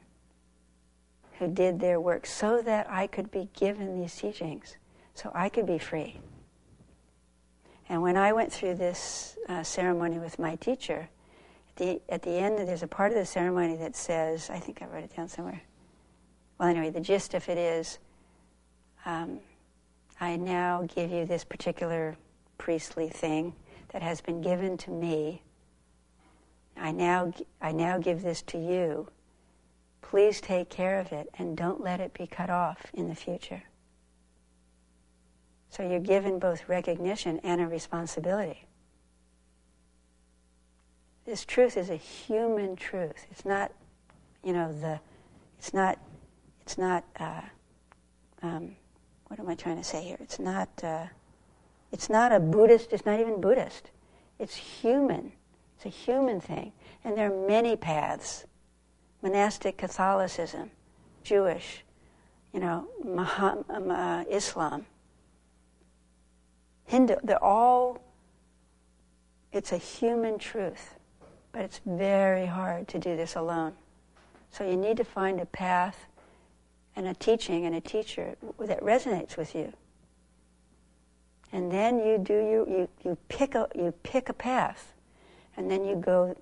[1.38, 4.76] who did their work so that I could be given these teachings,
[5.14, 6.18] so I could be free.
[7.88, 11.08] And when I went through this uh, ceremony with my teacher,
[11.68, 14.80] at the, at the end, there's a part of the ceremony that says, I think
[14.80, 15.60] I wrote it down somewhere.
[16.58, 17.98] Well, anyway, the gist of it is
[19.04, 19.40] um,
[20.20, 22.16] I now give you this particular
[22.58, 23.54] priestly thing
[23.92, 25.42] that has been given to me.
[26.76, 29.08] I now, I now give this to you.
[30.02, 33.62] Please take care of it and don't let it be cut off in the future.
[35.70, 38.66] So you're given both recognition and a responsibility.
[41.24, 43.26] This truth is a human truth.
[43.30, 43.72] It's not,
[44.44, 45.00] you know, the,
[45.58, 45.98] it's not,
[46.62, 47.40] it's not, uh,
[48.42, 48.76] um,
[49.28, 50.18] what am I trying to say here?
[50.20, 51.06] It's not, uh,
[51.90, 53.90] it's not a Buddhist, it's not even Buddhist.
[54.38, 55.32] It's human.
[55.84, 56.72] It's a human thing.
[57.04, 58.46] And there are many paths
[59.22, 60.70] monastic Catholicism,
[61.22, 61.82] Jewish,
[62.52, 64.84] you know, Muhammad, um, uh, Islam,
[66.84, 67.16] Hindu.
[67.22, 68.02] They're all,
[69.50, 70.96] it's a human truth.
[71.52, 73.72] But it's very hard to do this alone.
[74.50, 76.06] So you need to find a path
[76.96, 79.72] and a teaching and a teacher that resonates with you
[81.52, 84.93] and then you do you, you, you pick a you pick a path
[85.56, 86.36] and then you go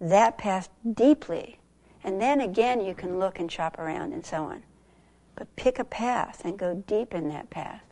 [0.00, 1.58] that path deeply
[2.04, 4.62] And then again, you can look and shop around and so on.
[5.36, 7.82] But pick a path and go deep in that path.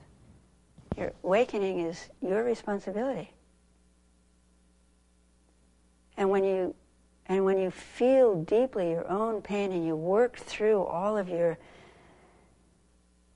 [0.96, 3.32] Your awakening is your responsibility.
[6.18, 6.74] And when you
[7.26, 11.56] and when you feel deeply your own pain and you work through all of your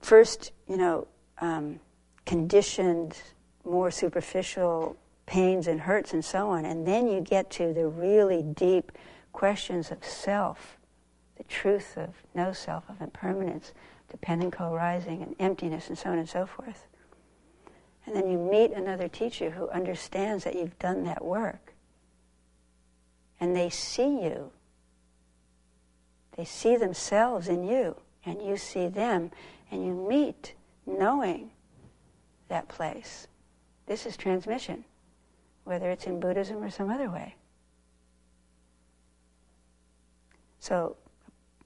[0.01, 1.07] first, you know,
[1.41, 1.81] um,
[2.27, 3.16] conditioned,
[3.64, 4.97] more superficial
[5.27, 8.93] pains and hurts and so on, and then you get to the really deep
[9.33, 10.79] questions of self,
[11.37, 13.72] the truth of no self, of impermanence,
[14.11, 16.87] dependent co-arising, and emptiness, and so on and so forth.
[18.07, 21.74] And then you meet another teacher who understands that you've done that work.
[23.41, 24.53] And they see you.
[26.37, 29.33] They see themselves in you, and you see them,
[29.70, 30.55] and you meet
[30.87, 31.51] knowing
[32.49, 33.27] that place.
[33.87, 34.85] This is transmission,
[35.67, 37.35] whether it's in Buddhism or some other way.
[40.61, 40.97] So,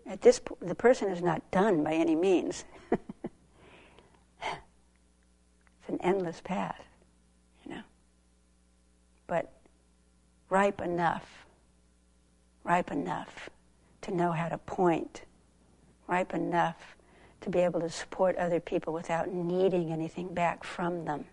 [0.06, 2.64] at this, point, the person is not done by any means.
[5.82, 6.82] It's an endless path,
[7.64, 7.82] you know.
[9.26, 9.50] But
[10.50, 11.46] ripe enough,
[12.64, 13.48] ripe enough
[14.02, 15.22] to know how to point,
[16.06, 16.96] ripe enough
[17.40, 21.24] to be able to support other people without needing anything back from them,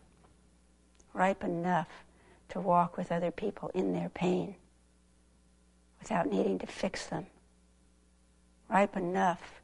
[1.13, 1.89] ripe enough
[2.49, 4.55] to walk with other people in their pain
[5.99, 7.25] without needing to fix them,
[8.69, 9.61] ripe enough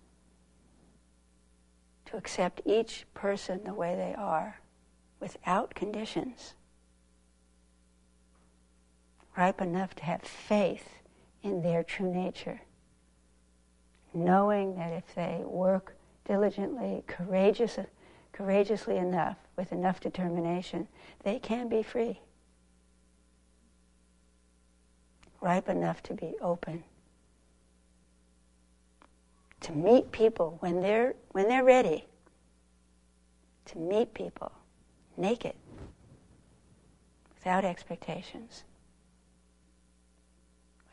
[2.05, 4.59] to accept each person the way they are
[5.19, 6.53] without conditions.
[9.38, 10.99] Ripe enough to have faith
[11.41, 12.61] in their true nature,
[14.13, 17.79] knowing that if they work diligently, courageous,
[18.31, 20.88] courageously enough, with enough determination,
[21.23, 22.19] they can be free.
[25.43, 26.85] Ripe enough to be open.
[29.59, 32.05] To meet people when they're, when they're ready.
[33.65, 34.53] To meet people
[35.17, 35.55] naked,
[37.35, 38.63] without expectations,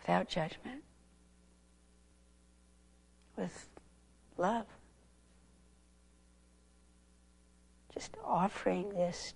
[0.00, 0.82] without judgment,
[3.36, 3.68] with
[4.36, 4.66] love.
[7.94, 9.32] Just offering this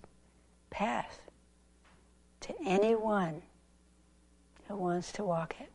[0.69, 1.29] path
[2.41, 3.41] to anyone
[4.67, 5.71] who wants to walk it.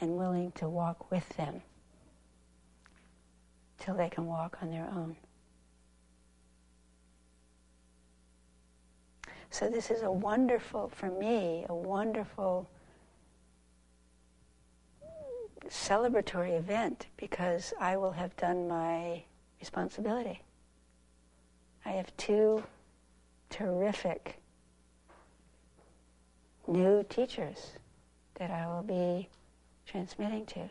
[0.00, 1.62] And willing to walk with them
[3.78, 5.16] till they can walk on their own.
[9.50, 12.68] So this is a wonderful, for me, a wonderful
[15.68, 19.22] celebratory event because I will have done my
[19.60, 20.42] responsibility.
[21.84, 22.64] I have two
[23.48, 24.40] terrific
[26.66, 27.72] new teachers
[28.34, 29.28] that I will be
[29.86, 30.70] transmitting to,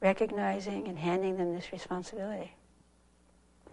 [0.00, 2.52] recognizing and handing them this responsibility.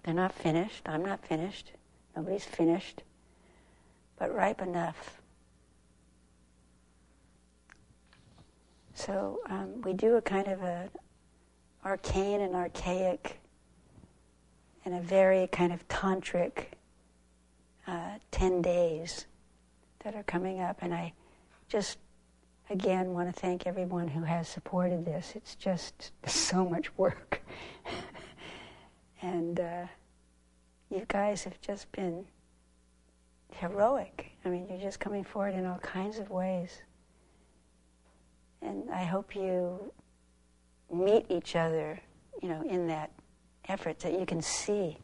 [0.04, 0.82] They're not finished.
[0.86, 1.72] I'm not finished.
[2.16, 3.04] Nobody's finished
[4.18, 5.22] but ripe enough.
[8.94, 10.90] So um, we do a kind of an
[11.84, 13.40] arcane and archaic
[14.86, 16.68] and a very kind of tantric
[17.88, 19.26] uh, 10 days
[20.06, 20.78] that are coming up.
[20.82, 21.12] And I
[21.68, 21.98] just,
[22.70, 25.34] again, want to thank everyone who has supported this.
[25.36, 27.42] It's just so much work.
[29.22, 29.88] and uh,
[30.90, 32.24] you guys have just been
[33.52, 34.32] heroic.
[34.46, 36.84] I mean, you're just coming forward in all kinds of ways.
[38.62, 39.92] And I hope you
[40.94, 42.00] meet each other,
[42.44, 43.12] you know, in that
[43.68, 44.98] effort that you can see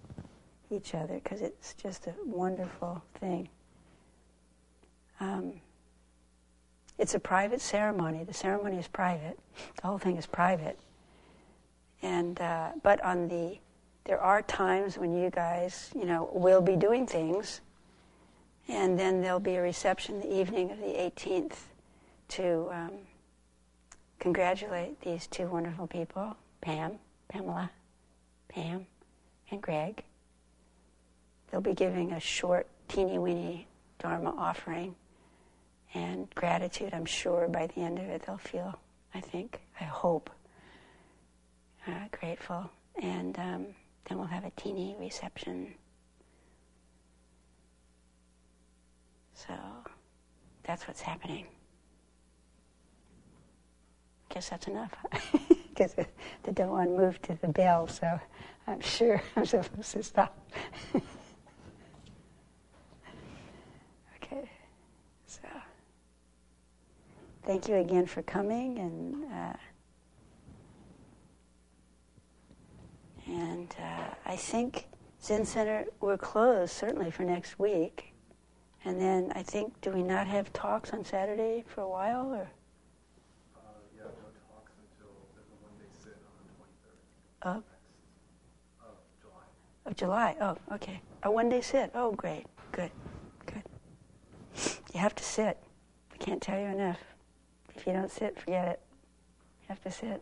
[0.70, 3.50] each other because it's just a wonderful thing.
[5.22, 5.54] Um,
[6.98, 8.24] it's a private ceremony.
[8.24, 9.40] The ceremony is private.
[9.82, 10.78] The whole thing is private.
[12.02, 13.60] And uh, but on the
[14.06, 17.62] there are times when you guys, you know, will be doing things
[18.68, 21.56] and then there'll be a reception the evening of the 18th
[22.30, 22.92] to um,
[24.20, 26.94] congratulate these two wonderful people, Pam,
[27.28, 27.70] Pamela,
[28.48, 28.88] Pam,
[29.52, 30.04] and Greg.
[31.52, 33.68] They'll be giving a short, teeny weeny
[34.00, 34.96] Dharma offering
[35.94, 36.94] and gratitude.
[36.94, 38.80] I'm sure by the end of it they'll feel,
[39.14, 40.30] I think, I hope,
[41.88, 42.70] uh, grateful.
[43.02, 43.66] And um,
[44.06, 45.74] then we'll have a teeny reception
[49.48, 49.54] So
[50.64, 51.46] that's what's happening.
[54.30, 54.94] I Guess that's enough.
[56.54, 58.20] Doan moved to move to the bell, so
[58.68, 60.38] I'm sure I'm supposed to stop.
[64.18, 64.50] okay,
[65.26, 65.40] so
[67.44, 69.26] thank you again for coming and.
[69.32, 69.54] Uh,
[73.28, 74.88] and uh, I think
[75.24, 78.14] Zen Center, we're closed certainly for next week.
[78.84, 82.34] And then I think, do we not have talks on Saturday for a while?
[82.34, 82.50] or?
[83.56, 83.60] Uh,
[83.96, 84.10] yeah, no
[84.50, 87.64] talks until a one day sit on the 23rd Of,
[88.84, 89.46] of July.
[89.86, 90.36] of July.
[90.42, 91.02] Oh, okay.
[91.24, 91.92] A one day sit.
[91.94, 92.48] Oh, great.
[92.72, 92.92] Good.
[93.46, 93.64] Good.
[94.94, 95.58] You have to sit.
[96.12, 97.00] I can't tell you enough.
[97.82, 98.80] If you don't sit, forget it.
[99.62, 100.22] You have to sit.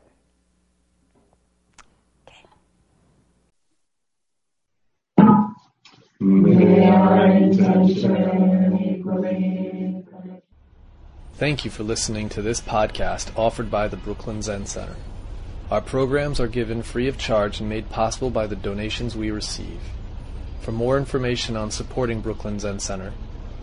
[11.33, 14.95] Thank you for listening to this podcast offered by the Brooklyn Zen Center.
[15.69, 19.81] Our programs are given free of charge and made possible by the donations we receive.
[20.61, 23.11] For more information on supporting Brooklyn Zen Center,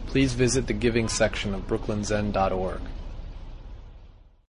[0.04, 2.82] please visit the giving section of brooklynzen.org.